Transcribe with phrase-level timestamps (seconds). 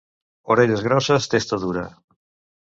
[0.55, 1.85] Orelles grosses, testa dura.